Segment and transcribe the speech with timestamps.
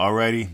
[0.00, 0.48] Alrighty.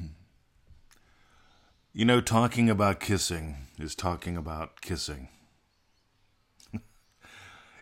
[1.92, 5.28] You know, talking about kissing is talking about kissing.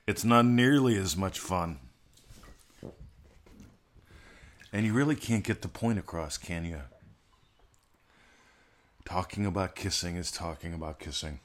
[0.07, 1.79] it's not nearly as much fun.
[4.75, 6.83] And you really can't get the point across, can you?
[9.07, 11.41] Talking about kissing is talking about kissing.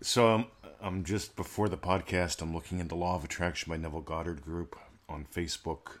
[0.00, 0.46] So um,
[0.84, 2.42] I'm, just before the podcast.
[2.42, 4.78] I'm looking into Law of Attraction by Neville Goddard group
[5.08, 6.00] on Facebook.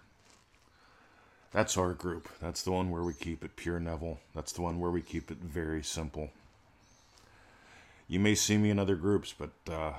[1.52, 2.28] That's our group.
[2.38, 4.18] That's the one where we keep it pure Neville.
[4.34, 6.28] That's the one where we keep it very simple.
[8.08, 9.94] You may see me in other groups, but uh,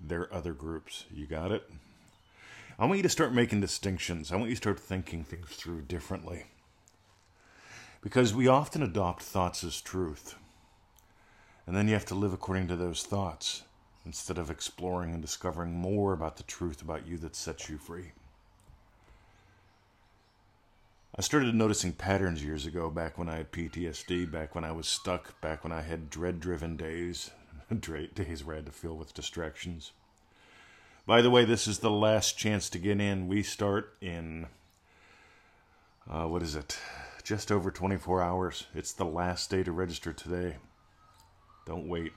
[0.00, 1.04] there are other groups.
[1.12, 1.68] You got it?
[2.78, 4.32] I want you to start making distinctions.
[4.32, 6.44] I want you to start thinking things through differently.
[8.00, 10.36] Because we often adopt thoughts as truth.
[11.70, 13.62] And then you have to live according to those thoughts
[14.04, 18.10] instead of exploring and discovering more about the truth about you that sets you free.
[21.16, 24.88] I started noticing patterns years ago, back when I had PTSD, back when I was
[24.88, 27.30] stuck, back when I had dread driven days,
[27.80, 29.92] days where I had to fill with distractions.
[31.06, 33.28] By the way, this is the last chance to get in.
[33.28, 34.48] We start in,
[36.10, 36.80] uh, what is it?
[37.22, 38.66] Just over 24 hours.
[38.74, 40.56] It's the last day to register today.
[41.66, 42.12] Don't wait.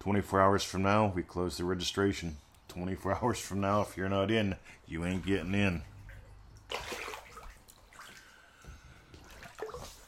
[0.00, 2.36] 24 hours from now, we close the registration.
[2.68, 5.82] 24 hours from now, if you're not in, you ain't getting in.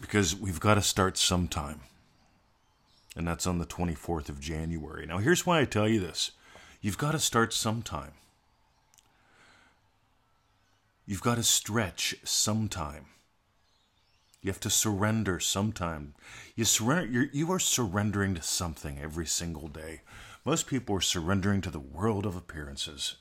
[0.01, 1.81] Because we've got to start sometime.
[3.15, 5.07] And that's on the 24th of January.
[5.07, 6.33] Now, here's why I tell you this
[6.81, 8.13] you've got to start sometime.
[11.07, 13.07] You've got to stretch sometime.
[14.43, 16.15] You have to surrender sometime.
[16.57, 17.11] You surrender.
[17.11, 20.01] You're, you are surrendering to something every single day.
[20.45, 23.17] Most people are surrendering to the world of appearances.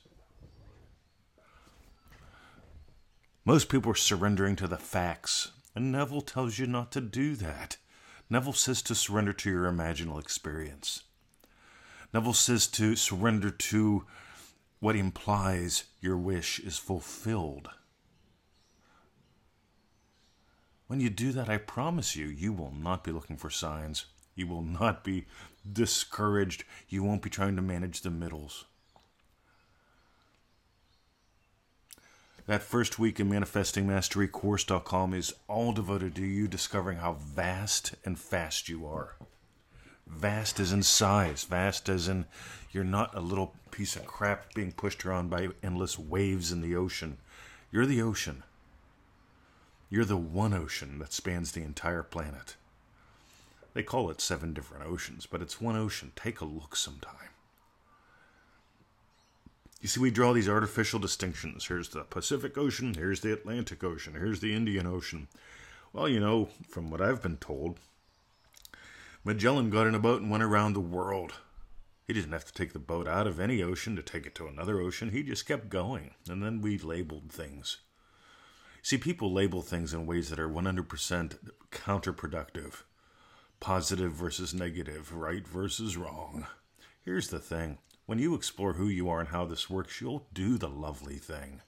[3.44, 7.76] Most people are surrendering to the facts, and Neville tells you not to do that.
[8.28, 11.02] Neville says to surrender to your imaginal experience.
[12.12, 14.06] Neville says to surrender to
[14.80, 17.70] what implies your wish is fulfilled.
[20.92, 24.04] When you do that, I promise you, you will not be looking for signs.
[24.34, 25.24] You will not be
[25.72, 26.64] discouraged.
[26.86, 28.66] You won't be trying to manage the middles.
[32.44, 38.68] That first week in ManifestingMasteryCourse.com is all devoted to you discovering how vast and fast
[38.68, 39.16] you are.
[40.06, 42.26] Vast as in size, vast as in
[42.70, 46.76] you're not a little piece of crap being pushed around by endless waves in the
[46.76, 47.16] ocean.
[47.70, 48.42] You're the ocean.
[49.92, 52.56] You're the one ocean that spans the entire planet.
[53.74, 56.12] They call it seven different oceans, but it's one ocean.
[56.16, 57.28] Take a look sometime.
[59.82, 61.66] You see, we draw these artificial distinctions.
[61.66, 65.28] Here's the Pacific Ocean, here's the Atlantic Ocean, here's the Indian Ocean.
[65.92, 67.78] Well, you know, from what I've been told,
[69.24, 71.34] Magellan got in a boat and went around the world.
[72.06, 74.46] He didn't have to take the boat out of any ocean to take it to
[74.46, 75.10] another ocean.
[75.10, 76.12] He just kept going.
[76.30, 77.76] And then we labeled things.
[78.82, 81.38] See, people label things in ways that are 100%
[81.70, 82.82] counterproductive
[83.62, 86.48] positive versus negative, right versus wrong.
[87.04, 90.58] Here's the thing when you explore who you are and how this works, you'll do
[90.58, 91.60] the lovely thing.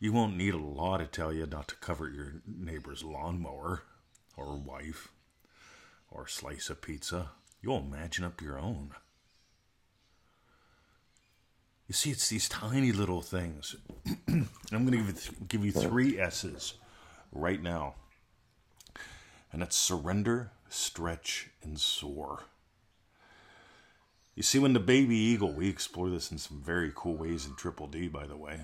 [0.00, 3.82] You won't need a law to tell you not to cover your neighbor's lawnmower,
[4.36, 5.12] or wife,
[6.10, 7.30] or slice of pizza.
[7.62, 8.90] You'll imagine up your own.
[11.90, 13.74] You see, it's these tiny little things.
[14.28, 16.74] I'm going to give, give you three S's
[17.32, 17.96] right now.
[19.50, 22.44] And that's surrender, stretch, and soar.
[24.36, 27.56] You see, when the baby eagle, we explore this in some very cool ways in
[27.56, 28.60] Triple D, by the way.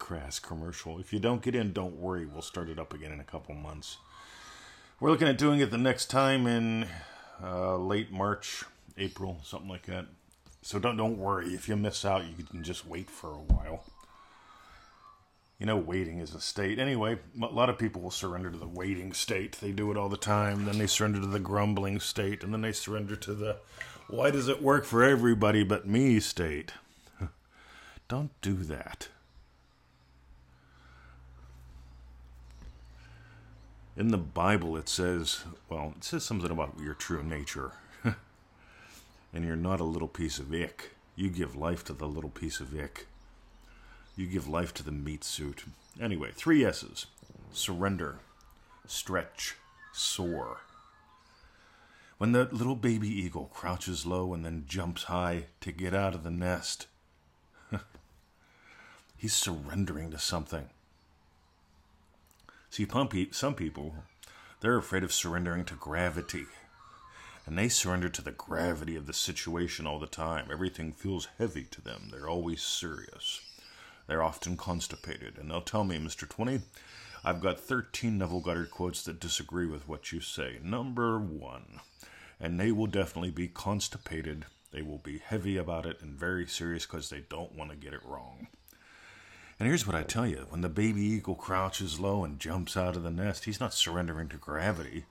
[0.00, 0.98] Crass commercial.
[0.98, 2.26] If you don't get in, don't worry.
[2.26, 3.98] We'll start it up again in a couple months.
[4.98, 6.88] We're looking at doing it the next time in
[7.40, 8.64] uh, late March,
[8.98, 10.06] April, something like that.
[10.62, 12.24] So don't don't worry if you miss out.
[12.24, 13.84] You can just wait for a while.
[15.58, 16.78] You know, waiting is a state.
[16.78, 19.58] Anyway, a lot of people will surrender to the waiting state.
[19.60, 20.64] They do it all the time.
[20.64, 23.56] Then they surrender to the grumbling state, and then they surrender to the
[24.08, 26.72] why does it work for everybody but me state.
[28.08, 29.08] don't do that.
[33.96, 37.72] In the Bible, it says, well, it says something about your true nature
[39.32, 40.90] and you're not a little piece of ick.
[41.16, 43.06] You give life to the little piece of ick.
[44.16, 45.64] You give life to the meat suit.
[46.00, 47.06] Anyway, three S's
[47.52, 48.18] surrender,
[48.86, 49.56] stretch,
[49.92, 50.60] soar.
[52.18, 56.22] When the little baby eagle crouches low and then jumps high to get out of
[56.22, 56.86] the nest,
[59.16, 60.68] He's surrendering to something.
[62.70, 62.86] See,
[63.32, 63.94] some people,
[64.60, 66.46] they're afraid of surrendering to gravity.
[67.46, 70.48] And they surrender to the gravity of the situation all the time.
[70.52, 72.08] Everything feels heavy to them.
[72.10, 73.40] They're always serious.
[74.06, 75.38] They're often constipated.
[75.38, 76.28] And they'll tell me, Mr.
[76.28, 76.60] 20,
[77.24, 80.58] I've got 13 Neville Goddard quotes that disagree with what you say.
[80.62, 81.80] Number one,
[82.40, 84.46] and they will definitely be constipated.
[84.72, 87.92] They will be heavy about it and very serious because they don't want to get
[87.92, 88.48] it wrong.
[89.58, 92.96] And here's what I tell you when the baby eagle crouches low and jumps out
[92.96, 95.04] of the nest, he's not surrendering to gravity.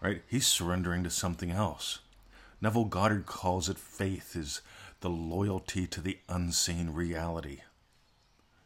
[0.00, 0.22] Right?
[0.28, 2.00] He's surrendering to something else.
[2.60, 4.60] Neville Goddard calls it faith, is
[5.00, 7.60] the loyalty to the unseen reality.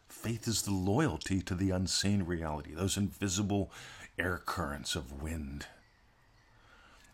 [0.08, 3.70] Faith is the loyalty to the unseen reality, those invisible
[4.18, 5.66] air currents of wind,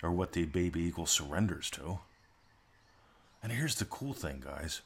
[0.03, 2.01] or what the baby eagle surrenders to.
[3.43, 4.83] And here's the cool thing, guys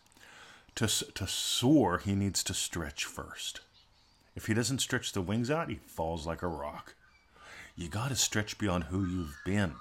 [0.77, 3.61] to, to soar, he needs to stretch first.
[4.35, 6.95] If he doesn't stretch the wings out, he falls like a rock.
[7.81, 9.73] You got to stretch beyond who you've been.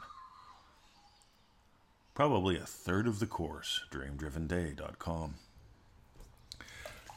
[2.16, 5.36] Probably a third of the course, dreamdrivenday.com.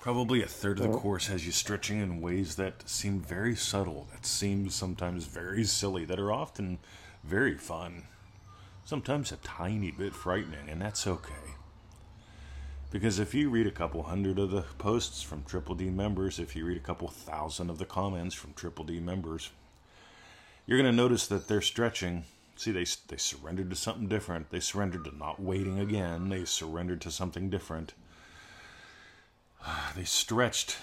[0.00, 4.08] Probably a third of the course has you stretching in ways that seem very subtle,
[4.12, 6.80] that seem sometimes very silly, that are often
[7.22, 8.02] very fun,
[8.84, 11.54] sometimes a tiny bit frightening, and that's okay.
[12.90, 16.56] Because if you read a couple hundred of the posts from Triple D members, if
[16.56, 19.50] you read a couple thousand of the comments from Triple D members,
[20.66, 22.24] you're going to notice that they're stretching.
[22.56, 24.50] See, they, they surrendered to something different.
[24.50, 26.28] They surrendered to not waiting again.
[26.28, 27.94] They surrendered to something different.
[29.96, 30.78] They stretched.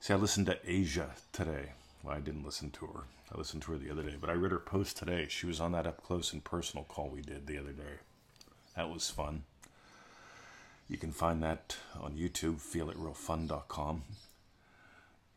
[0.00, 1.72] See, I listened to Asia today.
[2.02, 3.00] Well, I didn't listen to her.
[3.34, 5.26] I listened to her the other day, but I read her post today.
[5.28, 8.00] She was on that up close and personal call we did the other day.
[8.76, 9.44] That was fun.
[10.88, 14.02] You can find that on YouTube, feelitrealfun.com.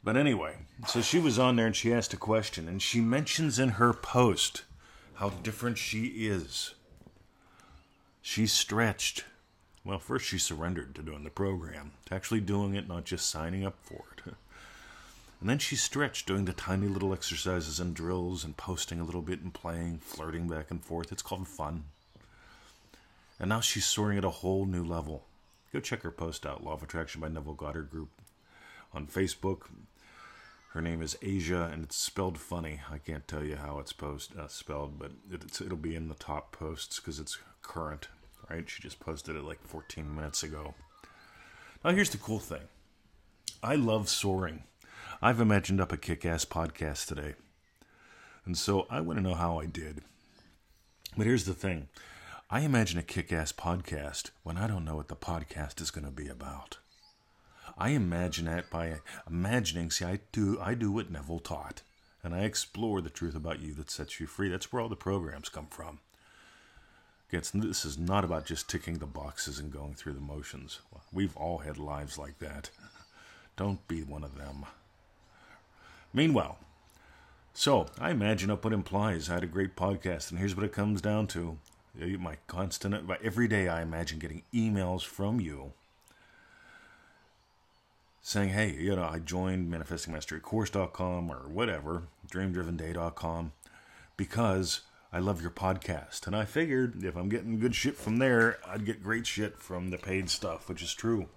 [0.07, 0.55] But anyway,
[0.87, 3.91] so she was on there and she asked a question, and she mentions in her
[3.91, 4.63] post
[5.15, 6.75] how different she is.
[8.21, 9.25] She stretched
[9.83, 13.65] well, first she surrendered to doing the program, to actually doing it, not just signing
[13.65, 14.33] up for it.
[15.41, 19.21] And then she stretched, doing the tiny little exercises and drills and posting a little
[19.21, 21.11] bit and playing, flirting back and forth.
[21.11, 21.83] It's called fun.
[23.39, 25.25] And now she's soaring at a whole new level.
[25.73, 28.09] Go check her post out, Law of Attraction by Neville Goddard Group,
[28.93, 29.67] on Facebook.
[30.73, 32.81] Her name is Asia, and it's spelled funny.
[32.91, 36.15] I can't tell you how it's post uh, spelled, but it's, it'll be in the
[36.15, 38.09] top posts because it's current
[38.49, 38.69] right?
[38.69, 40.73] She just posted it like 14 minutes ago.
[41.83, 42.63] Now, here's the cool thing
[43.61, 44.63] I love soaring.
[45.21, 47.35] I've imagined up a kick ass podcast today.
[48.45, 50.01] And so I want to know how I did.
[51.17, 51.87] But here's the thing
[52.49, 56.05] I imagine a kick ass podcast when I don't know what the podcast is going
[56.05, 56.77] to be about.
[57.77, 58.95] I imagine that by
[59.29, 61.83] imagining, see, I do, I do what Neville taught,
[62.23, 64.49] and I explore the truth about you that sets you free.
[64.49, 65.99] That's where all the programs come from.
[67.29, 70.79] It's, this is not about just ticking the boxes and going through the motions.
[71.11, 72.71] We've all had lives like that.
[73.57, 74.65] Don't be one of them.
[76.13, 76.57] Meanwhile,
[77.53, 80.71] so I imagine up what implies I had a great podcast, and here's what it
[80.71, 81.57] comes down to:
[81.95, 85.73] my constant, every day I imagine getting emails from you
[88.21, 93.53] saying, "Hey, you know, I joined ManifestingMasteryCourse.com or whatever, DreamDrivenDay.com,
[94.15, 96.27] because." I love your podcast.
[96.27, 99.89] And I figured if I'm getting good shit from there, I'd get great shit from
[99.89, 101.29] the paid stuff, which is true.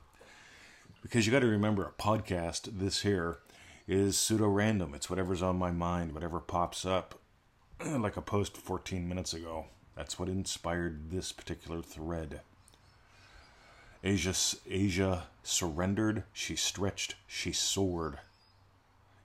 [1.02, 3.38] Because you got to remember, a podcast, this here,
[3.86, 4.92] is pseudo random.
[4.94, 7.20] It's whatever's on my mind, whatever pops up,
[7.86, 9.66] like a post 14 minutes ago.
[9.96, 12.40] That's what inspired this particular thread.
[14.02, 14.34] Asia,
[14.68, 18.18] Asia surrendered, she stretched, she soared.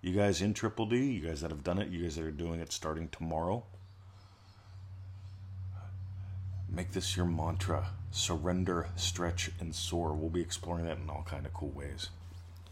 [0.01, 2.32] You guys in Triple D, you guys that have done it, you guys that are
[2.32, 3.63] doing it starting tomorrow,
[6.75, 7.88] Make this your mantra.
[8.12, 10.13] Surrender, stretch, and soar.
[10.13, 12.10] We'll be exploring that in all kind of cool ways.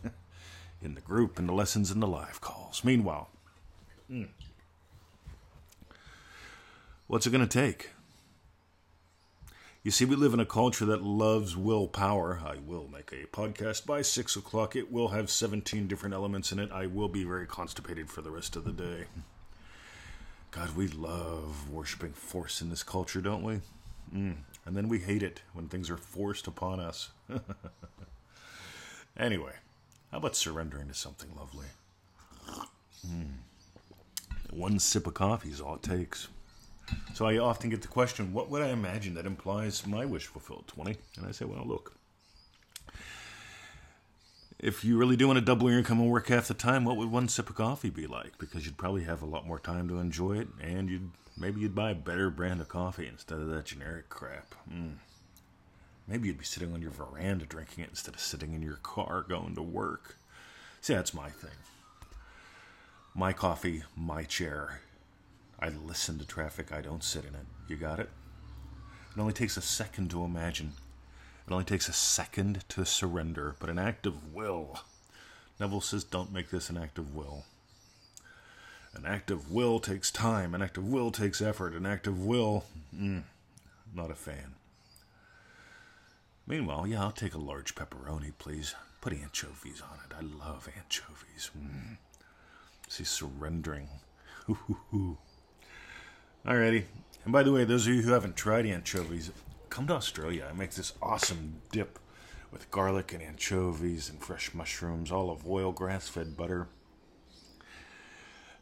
[0.82, 2.84] in the group, in the lessons, in the live calls.
[2.84, 3.30] Meanwhile,
[4.10, 4.26] hmm,
[7.08, 7.92] what's it going to take?
[9.84, 12.42] You see, we live in a culture that loves willpower.
[12.42, 14.78] I will make a podcast by 6 o'clock.
[14.78, 16.72] It will have 17 different elements in it.
[16.72, 19.08] I will be very constipated for the rest of the day.
[20.52, 23.60] God, we love worshiping force in this culture, don't we?
[24.16, 24.36] Mm.
[24.66, 27.10] And then we hate it when things are forced upon us.
[29.20, 29.56] anyway,
[30.12, 31.68] how about surrendering to something lovely?
[33.06, 33.34] Mm.
[34.50, 36.30] One sip of coffee is all it takes.
[37.14, 40.66] So I often get the question, what would I imagine that implies my wish fulfilled?
[40.68, 40.98] 20?
[41.18, 41.96] And I say, well, look.
[44.64, 46.96] if you really do want to double your income and work half the time, what
[46.96, 48.38] would one sip of coffee be like?
[48.40, 51.76] Because you'd probably have a lot more time to enjoy it, and you'd maybe you'd
[51.76, 54.56] buy a better brand of coffee instead of that generic crap.
[54.72, 54.94] Mm.
[56.08, 59.26] Maybe you'd be sitting on your veranda drinking it instead of sitting in your car
[59.28, 60.18] going to work.
[60.80, 61.52] See, that's my thing.
[63.14, 64.82] My coffee, my chair.
[65.64, 67.46] I listen to traffic, I don't sit in it.
[67.70, 68.10] You got it?
[69.16, 70.74] It only takes a second to imagine.
[71.48, 74.82] It only takes a second to surrender, but an act of will.
[75.62, 77.46] Neville says, don't make this an act of will.
[78.94, 80.54] An act of will takes time.
[80.54, 81.74] An act of will takes effort.
[81.74, 83.24] An act of will, mm,
[83.96, 84.56] not a fan.
[86.46, 88.76] Meanwhile, yeah, I'll take a large pepperoni, please.
[89.00, 90.14] Put anchovies on it.
[90.14, 91.52] I love anchovies.
[91.58, 91.96] Mm.
[92.90, 93.88] See, surrendering.
[96.46, 96.84] Alrighty.
[97.24, 99.32] And by the way, those of you who haven't tried anchovies,
[99.70, 100.46] come to Australia.
[100.50, 101.98] I make this awesome dip
[102.52, 106.68] with garlic and anchovies and fresh mushrooms, olive oil, grass fed butter.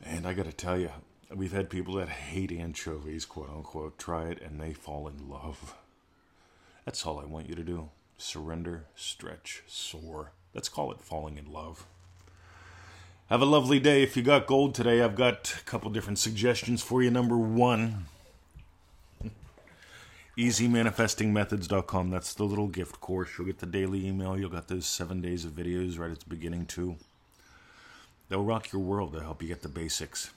[0.03, 0.91] And I got to tell you,
[1.33, 5.75] we've had people that hate anchovies, quote unquote, try it and they fall in love.
[6.85, 7.89] That's all I want you to do.
[8.15, 10.33] Surrender, stretch, soar.
[10.53, 11.87] Let's call it falling in love.
[13.31, 14.03] Have a lovely day.
[14.03, 17.09] If you got gold today, I've got a couple different suggestions for you.
[17.09, 18.07] Number one,
[20.37, 22.09] easymanifestingmethods.com.
[22.09, 23.29] That's the little gift course.
[23.37, 24.37] You'll get the daily email.
[24.37, 26.97] You'll get those seven days of videos right at the beginning, too.
[28.27, 29.13] They'll rock your world.
[29.13, 30.31] They'll help you get the basics.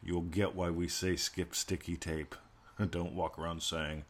[0.00, 2.36] You'll get why we say skip sticky tape.
[2.92, 4.04] Don't walk around saying,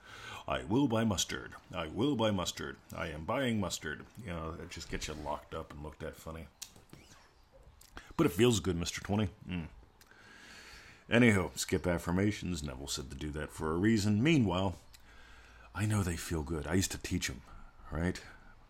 [0.46, 1.52] I will buy mustard.
[1.74, 2.76] I will buy mustard.
[2.94, 4.04] I am buying mustard.
[4.26, 6.48] You know, it just gets you locked up and looked at funny.
[8.16, 9.02] But it feels good, Mr.
[9.02, 9.28] 20.
[9.48, 9.66] Mm.
[11.10, 12.62] Anyhow, skip affirmations.
[12.62, 14.22] Neville said to do that for a reason.
[14.22, 14.76] Meanwhile,
[15.74, 16.66] I know they feel good.
[16.66, 17.42] I used to teach them,
[17.90, 18.20] right?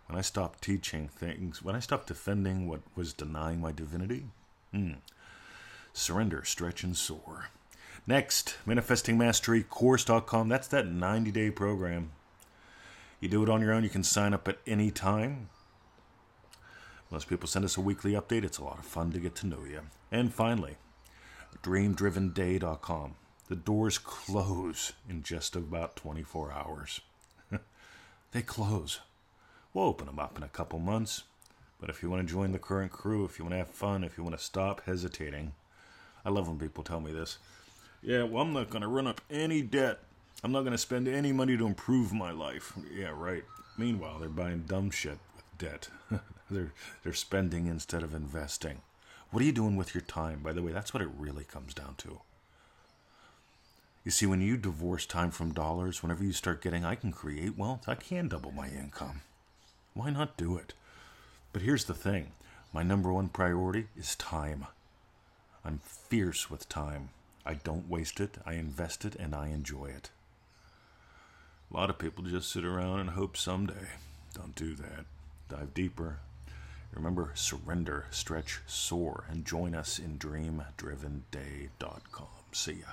[0.07, 4.25] When I stopped teaching things, when I stopped defending what was denying my divinity,
[4.73, 4.95] hmm,
[5.93, 7.49] surrender, stretch, and soar.
[8.07, 10.49] Next, manifestingmasterycourse.com.
[10.49, 12.11] That's that 90 day program.
[13.21, 13.85] You do it on your own.
[13.85, 15.49] You can sign up at any time.
[17.11, 18.45] Most people send us a weekly update.
[18.45, 19.83] It's a lot of fun to get to know you.
[20.11, 20.77] And finally,
[21.63, 23.15] dreamdrivenday.com.
[23.49, 27.01] The doors close in just about 24 hours.
[28.33, 29.01] they close.
[29.73, 31.25] We'll open them up in a couple months.
[31.81, 34.05] But if you want to join the current crew, if you want to have fun,
[34.05, 35.53] if you want to stop hesitating,
[36.25, 37.39] I love when people tell me this.
[38.03, 39.99] Yeah, well, I'm not going to run up any debt.
[40.43, 42.73] I'm not going to spend any money to improve my life.
[42.95, 43.45] Yeah, right.
[43.77, 45.89] Meanwhile, they're buying dumb shit with debt.
[46.55, 48.81] they're they're spending instead of investing.
[49.31, 50.41] What are you doing with your time?
[50.43, 52.21] By the way, that's what it really comes down to.
[54.05, 57.59] You see, when you divorce time from dollars, whenever you start getting, I can create
[57.59, 59.23] wealth, I can double my income.
[59.95, 60.75] Why not do it?
[61.53, 62.33] But here's the thing
[62.73, 64.67] my number one priority is time.
[65.65, 67.11] I'm fierce with time.
[67.47, 70.11] I don't waste it, I invest it, and I enjoy it.
[71.71, 73.89] A lot of people just sit around and hope someday.
[74.35, 75.07] Don't do that.
[75.49, 76.19] Dive deeper.
[76.95, 82.27] Remember, surrender, stretch, soar, and join us in dreamdrivenday.com.
[82.53, 82.93] See ya.